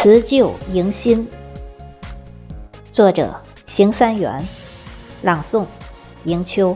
[0.00, 1.28] 辞旧迎新，
[2.92, 3.34] 作者
[3.66, 4.46] 邢三元，
[5.22, 5.66] 朗诵
[6.22, 6.72] 迎秋。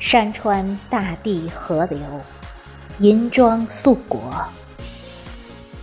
[0.00, 2.00] 山川大地河流，
[2.98, 4.44] 银装素裹，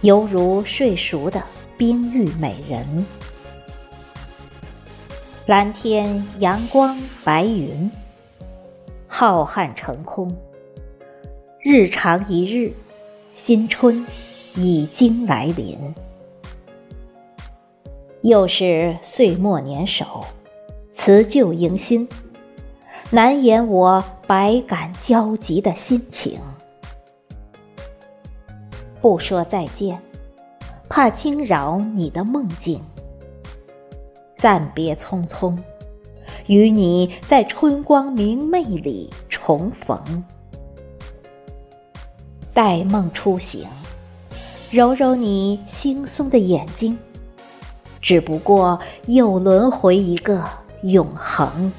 [0.02, 1.42] 犹如睡熟的。
[1.78, 3.06] 冰玉美人，
[5.46, 7.92] 蓝天阳光白云，
[9.08, 10.36] 浩瀚成空。
[11.62, 12.74] 日长一日，
[13.36, 14.04] 新春
[14.56, 15.78] 已经来临。
[18.24, 20.26] 又是岁末年首，
[20.92, 22.10] 辞旧迎新，
[23.12, 26.40] 难掩我百感交集的心情。
[29.00, 30.02] 不说再见。
[30.90, 32.82] 怕惊扰你的梦境，
[34.38, 35.58] 暂别匆匆，
[36.48, 40.24] 与你在春光明媚里重逢。
[42.54, 43.68] 待梦初醒，
[44.72, 46.98] 揉揉你惺忪的眼睛，
[48.02, 50.44] 只不过又轮回一个
[50.84, 51.72] 永恒。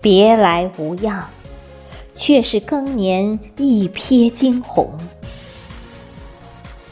[0.00, 1.24] 别来无恙，
[2.14, 4.90] 却是更年一瞥惊鸿。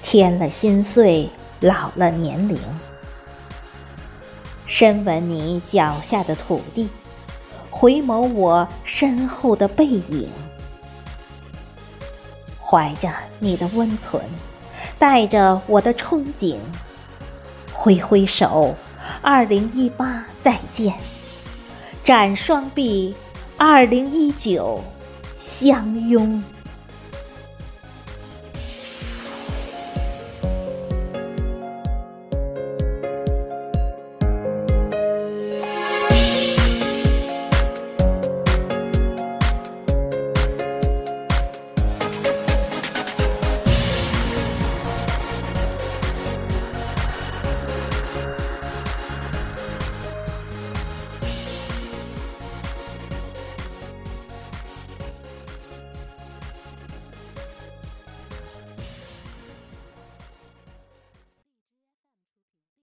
[0.09, 2.57] 添了心碎，老了年龄。
[4.65, 6.89] 深吻你脚下的土地，
[7.71, 10.31] 回眸我身后的背影。
[12.61, 14.23] 怀着你的温存，
[14.97, 16.57] 带着我的憧憬，
[17.73, 18.77] 挥挥手，
[19.21, 20.95] 二零一八再见。
[22.05, 23.13] 展双臂，
[23.57, 24.81] 二零一九
[25.41, 26.41] 相拥。